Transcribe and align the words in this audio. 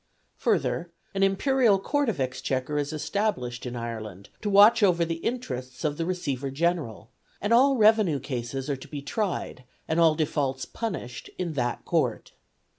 Further, 0.37 0.89
an 1.13 1.21
Imperial 1.21 1.77
Court 1.77 2.09
of 2.09 2.19
Exchequer 2.19 2.79
is 2.79 2.91
established 2.91 3.67
in 3.67 3.75
Ireland 3.75 4.29
to 4.41 4.49
watch 4.49 4.81
over 4.81 5.05
the 5.05 5.17
interests 5.21 5.83
of 5.83 5.97
the 5.97 6.07
Receiver 6.07 6.49
General, 6.49 7.11
and 7.39 7.53
all 7.53 7.75
revenue 7.77 8.19
cases 8.19 8.67
are 8.67 8.75
to 8.77 8.87
be 8.87 9.03
tried, 9.03 9.63
and 9.87 9.99
all 9.99 10.15
defaults 10.15 10.65
punished 10.65 11.29
in 11.37 11.53
that 11.53 11.85
court. 11.85 12.31